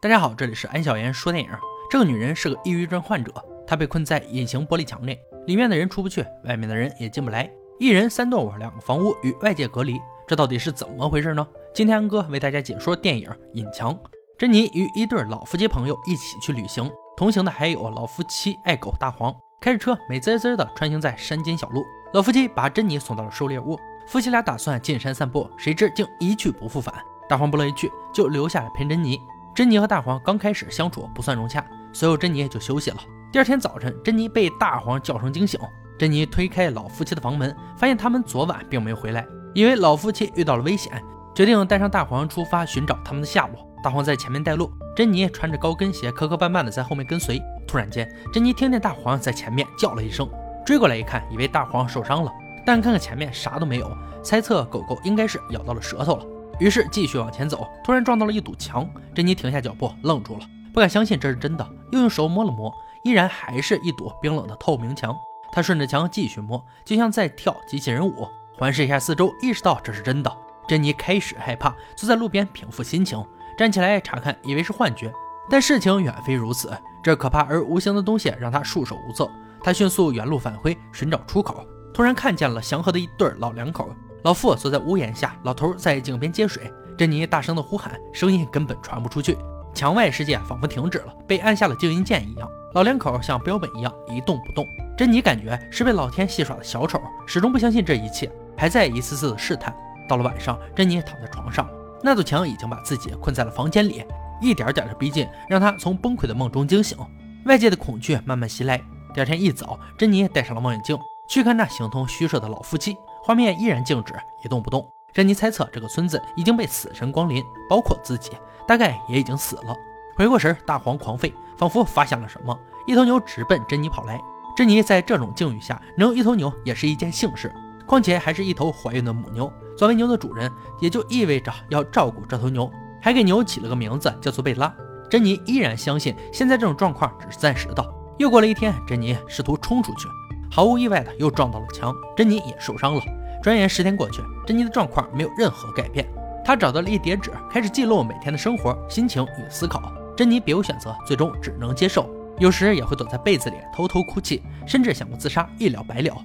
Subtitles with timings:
[0.00, 1.50] 大家好，这里是安小言说电影。
[1.90, 3.32] 这个女人是个抑郁症患者，
[3.66, 7.50] 她被困在隐形玻璃墙内，里面的人出不去，外面的人也进不来。
[7.80, 11.44] 一人三栋，两个房屋与外界隔离，这到底是怎么回事呢？
[11.74, 13.92] 今天安哥为大家解说电影《隐墙》。
[14.38, 21.84] 珍妮与一对老夫妻朋友一起去旅行，同行的还有老夫妻爱狗大黄，开着车美滋滋的穿行在山间小路。
[22.12, 23.76] 老夫妻把珍妮送到了狩猎屋，
[24.06, 26.94] 夫妻俩打算进山散步，谁知竟一去不复返。
[27.28, 29.20] 大黄不乐意去，就留下来陪珍妮。
[29.58, 32.96] 珍妮和大黄刚开始相处不算融洽，随后珍妮就休息了。
[33.32, 35.58] 第二天早晨，珍妮被大黄叫声惊醒。
[35.98, 41.02] 珍妮推开老夫妻的房门，发现他们昨晚并没有回来，以为老夫妻遇到了危险，
[41.34, 43.68] 决定带上大黄出发寻找他们的下落。
[43.82, 47.42] 大黄在前面带路，珍妮穿着高跟鞋，磕磕绊绊的在后面跟随。
[47.66, 50.30] 突然间，珍妮听见大黄在前面叫了一声，
[50.64, 52.32] 追过来一看，以为大黄受伤了，
[52.64, 53.90] 但看看前面啥都没有，
[54.22, 56.24] 猜测狗狗应该是咬到了舌头了。
[56.58, 58.88] 于是继续往前走，突然撞到了一堵墙。
[59.14, 62.72] 珍妮停下脚步，愣住了，不敢相信这是真的，又用手摸了摸，
[63.04, 65.14] 依然还是一堵冰冷的透明墙。
[65.52, 68.28] 她顺着墙继续摸，就像在跳机器人舞。
[68.56, 70.36] 环视一下四周，意识到这是真的，
[70.68, 73.24] 珍妮开始害怕，坐在路边平复心情，
[73.56, 75.12] 站起来查看，以为是幻觉，
[75.48, 76.70] 但事情远非如此。
[77.02, 79.30] 这可怕而无形的东西让她束手无策。
[79.62, 83.88] 她迅速原路返回，寻找出口，突然看见了祥和的一对老两口。
[84.28, 86.70] 老妇坐在屋檐下，老头在井边接水。
[86.98, 89.38] 珍妮大声的呼喊，声音根本传不出去。
[89.72, 92.46] 墙外世界仿佛停止了，被按下了静音键一样。
[92.74, 94.66] 老两口像标本一样一动不动。
[94.98, 99.74] 珍妮感觉是被老天戏耍的小丑，始终不相信这一切，还在一次次的试探。
[100.06, 101.66] 到了晚上，珍妮躺在床上，
[102.02, 104.04] 那堵墙已经把自己困在了房间里，
[104.42, 106.98] 一点点的逼近，让她从崩溃的梦中惊醒。
[107.46, 108.76] 外界的恐惧慢慢袭来。
[109.14, 110.98] 第二天一早，珍妮戴上了望远镜，
[111.30, 112.94] 去看那形同虚设的老夫妻。
[113.22, 114.86] 画面依然静止，一动不动。
[115.12, 118.32] 珍妮猜测这个村子已经被死神光临，包括自己，
[118.66, 119.74] 大概也已经死了。
[120.16, 124.20] 回过神，大黄狂吠，仿佛发现了什么，一头牛直奔珍妮跑来。
[124.56, 127.52] 珍妮在这种境遇下能有一头牛也是一件幸事，
[127.86, 129.50] 况且还是一头怀孕的母牛。
[129.76, 130.50] 作为牛的主人，
[130.80, 132.70] 也就意味着要照顾这头牛，
[133.00, 134.74] 还给牛起了个名字，叫做贝拉。
[135.08, 137.94] 珍妮依然相信现在这种状况只是暂时的。
[138.18, 140.08] 又过了一天，珍妮试图冲出去，
[140.50, 143.02] 毫无意外的又撞到了墙，珍妮也受伤了。
[143.42, 146.06] 转眼十天过去，珍妮的状况没有任何改变。
[146.44, 149.92] 她找到了一叠纸，开始记录每天的生活、心情与思考。
[150.16, 152.08] 珍妮别无选择，最终只能接受。
[152.38, 156.16] 有时也会躲在被子里偷偷哭泣，甚至想过自杀，一了百了。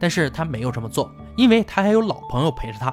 [0.00, 2.92] 但是她没有这么做，因为她还有老朋友陪着她。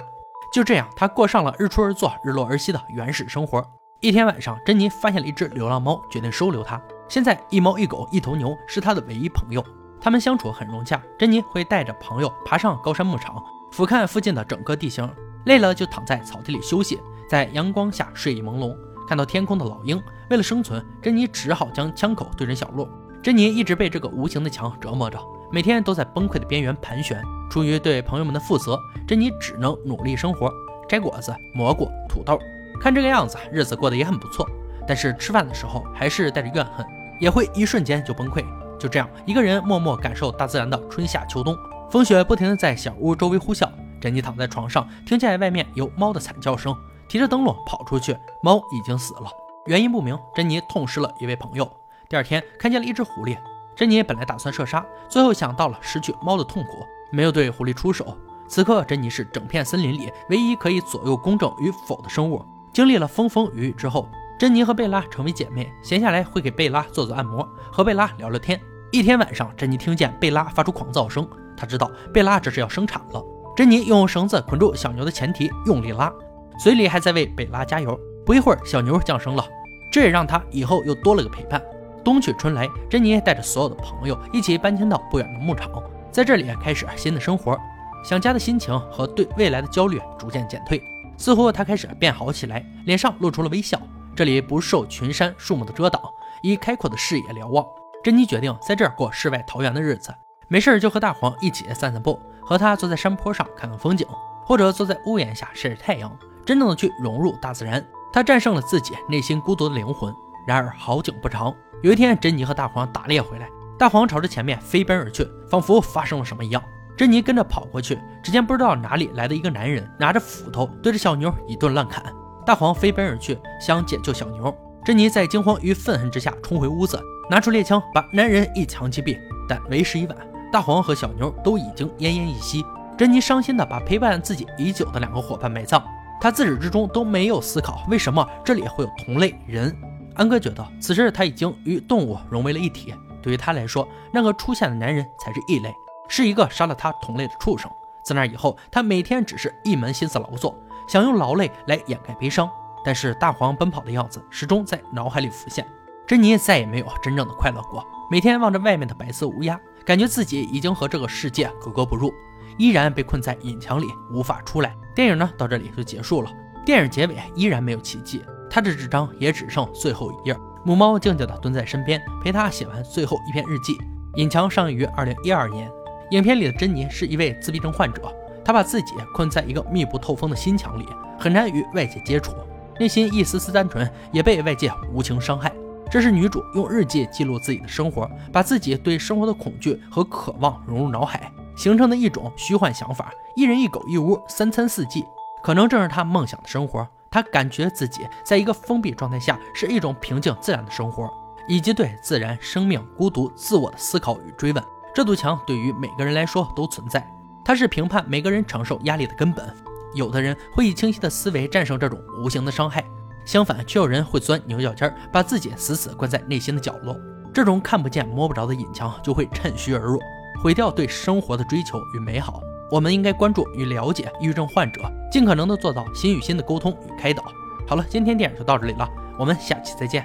[0.53, 3.61] 就这样，她过上了日出而作、日落而息的原始生活。
[3.99, 6.81] 一天晚上，珍妮发现了一只流浪猫，决定收留它。
[7.09, 9.63] 现在，一猫一狗一头牛是她的唯一朋友，
[10.05, 11.01] 他们相处很融洽。
[11.17, 13.43] 珍妮会带着朋友爬上高山牧场。
[13.71, 15.09] 俯瞰附近的整个地形，
[15.45, 18.77] 累了就躺在草地里休息，在阳光下睡意朦胧，
[19.07, 19.99] 看到天空的老鹰。
[20.29, 22.87] 为了生存，珍妮只好将枪口对准小鹿。
[23.23, 25.19] 珍妮一直被这个无形的墙折磨着，
[25.51, 27.19] 每天都在崩溃的边缘盘旋。
[27.49, 30.53] 出于对朋友们的负责，珍妮只能努力生活，
[30.87, 32.39] 摘果子、蘑菇、土豆。
[32.79, 34.47] 看这个样子，日子过得也很不错。
[34.87, 36.85] 但是吃饭的时候还是带着怨恨，
[37.19, 38.45] 也会一瞬间就崩溃。
[38.85, 41.57] 就这样，一个人默默感受大自然的春夏秋冬。
[41.89, 43.67] 风雪不停地在小屋周围呼啸，
[43.99, 46.75] 珍妮躺在床上，听见外面有猫的惨叫声，
[47.07, 49.21] 提着灯笼跑出去，猫已经死了，
[49.65, 50.15] 原因不明。
[50.35, 51.67] 珍妮痛失了一位朋友。
[52.07, 53.35] 第二天看见了一只狐狸，
[53.75, 58.15] 珍妮本来打算射杀，最后想到了失去猫的痛苦，没有对狐狸出手。
[58.47, 62.45] 此刻珍妮是整片森林里唯一可以左右公正与否的生物。
[62.71, 64.07] 经历了风风雨雨之后，
[64.37, 68.61] 珍妮和贝拉成为姐妹，闲下来会给贝拉做做按摩，和贝拉聊聊天。
[68.91, 71.27] 一天晚上，珍妮听见贝拉发出狂躁声。
[71.57, 73.23] 她知道贝拉这是要生产了。
[73.55, 76.11] 珍妮用绳子捆住小牛的前蹄，用力拉，
[76.59, 77.99] 嘴里还在为贝拉加油。
[78.25, 79.45] 不一会儿，小牛降生了，
[79.91, 81.61] 这也让他以后又多了个陪伴。
[82.03, 85.71] 冬去春来，珍妮带着所有的朋友一起搬迁到不远的牧场，
[86.11, 87.57] 在这里开始新的生活。
[88.03, 90.81] 想家的心情和对未来的焦虑逐渐减退，
[91.17, 93.79] 似乎他开始变好起来，脸上露出了微笑。
[94.15, 96.01] 这里不受群山树木的遮挡，
[96.43, 97.65] 以开阔的视野瞭望。
[98.05, 100.13] 珍妮决定在这儿过世外桃源的日子。
[100.47, 104.05] 没事就和大黄一起散散步，和他坐在山坡上看看风景，
[104.45, 106.15] 或者坐在屋檐下晒晒太阳，
[106.45, 107.83] 真正的去融入大自然。
[108.13, 110.13] 他战胜了自己内心孤独的灵魂。
[110.45, 116.61] 然而好景不长，有一天，珍妮和大黄打猎回来，大黄朝着前面飞奔而去，仿佛发生了什么一样。
[116.95, 122.03] 珍妮跟着跑过去，只见不知道哪里来的一个男人，拿着斧头对着小牛一顿乱砍。
[122.45, 124.55] 大黄飞奔而去，想解救小牛。
[124.85, 130.17] 珍妮在惊慌与愤恨之下冲回屋子，拿出猎枪，把男人一枪击毙，但为时已晚。
[130.51, 132.63] 大黄和小牛都已经奄奄一息，
[132.97, 135.83] 珍妮伤心的把陪伴自己已久的两个伙伴埋葬。
[136.21, 139.75] 她自始至终都没有思考为什么这里会有同类人。
[140.13, 145.73] 安哥觉得此时他已经与动物融为了一体，对于他来说，那个出现的男人才是异类，
[146.07, 147.69] 是一个杀了他同类的畜生。
[148.03, 150.55] 自那以后，他每天只是一门心思劳作，
[150.87, 152.49] 想用劳累来掩盖悲伤。
[152.85, 155.67] 但是大黄奔跑的样子始终在脑海里浮现。
[156.07, 162.13] 珍妮再也没有真正的快乐过，每天望着外面的白色乌鸦，感觉自己已经和这个世界格格不入，
[162.59, 164.75] 依然被困在隐墙里无法出来。
[164.93, 166.31] 电影呢到这里就结束了。
[166.63, 170.37] 电影结尾依然没有奇迹，他的纸张也只剩最后一页。
[170.63, 173.75] 母猫静静地蹲在身边，陪他写完最后一篇日记。
[174.15, 175.69] 隐墙上映于二零一二年。
[176.11, 178.03] 影片里的珍妮是一位自闭症患者，
[178.43, 180.87] 她把自己困在一个密不透风的心墙里，
[181.19, 182.31] 很难与外界接触，
[182.79, 185.51] 内心一丝丝单纯也被外界无情伤害。
[185.89, 193.11] 这是女主用日记记录自己的生活，把自己对生活的恐惧和渴望融入脑海，形成的一种虚幻想法。
[193.35, 195.05] 一人一狗一屋，三餐四季，
[195.43, 196.85] 可能正是她梦想的生活。
[197.09, 201.09] 她感觉自己在一个封闭状态下是一种平静自然的生活，
[201.47, 204.63] 以及对自然、生命、孤独、自我的思考与追问。
[204.93, 207.05] 这堵墙对于每个人来说都存在，
[207.43, 209.53] 它是评判每个人承受压力的根本。
[209.93, 212.83] 有的人会以清晰的思维战胜这种无形的伤害，
[213.25, 216.95] 相反，却有人会钻牛角尖，把自己死死关在内心的角落。
[217.33, 219.99] 这种看不见摸不着的隐墙就会趁虚而入，
[220.41, 222.41] 毁掉对生活的追求与美好。
[222.71, 224.81] 我们应该关注与了解抑郁症患者，
[225.11, 227.23] 尽可能的做到心与心的沟通与开导。
[227.67, 228.89] 好了，今天电影就到这里了，
[229.19, 230.03] 我们下期再见。